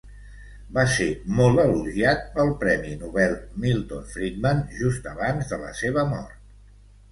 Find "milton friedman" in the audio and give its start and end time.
3.67-4.65